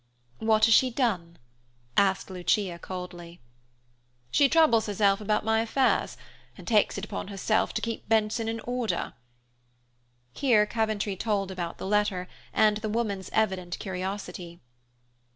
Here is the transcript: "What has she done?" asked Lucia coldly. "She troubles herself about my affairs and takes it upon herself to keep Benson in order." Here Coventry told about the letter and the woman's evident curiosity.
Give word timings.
"What 0.39 0.65
has 0.65 0.73
she 0.73 0.89
done?" 0.89 1.37
asked 1.95 2.31
Lucia 2.31 2.79
coldly. 2.79 3.39
"She 4.31 4.49
troubles 4.49 4.87
herself 4.87 5.21
about 5.21 5.45
my 5.45 5.61
affairs 5.61 6.17
and 6.57 6.67
takes 6.67 6.97
it 6.97 7.05
upon 7.05 7.27
herself 7.27 7.71
to 7.75 7.83
keep 7.83 8.09
Benson 8.09 8.49
in 8.49 8.61
order." 8.61 9.13
Here 10.33 10.65
Coventry 10.65 11.15
told 11.15 11.51
about 11.51 11.77
the 11.77 11.85
letter 11.85 12.27
and 12.51 12.77
the 12.77 12.89
woman's 12.89 13.29
evident 13.31 13.77
curiosity. 13.77 14.59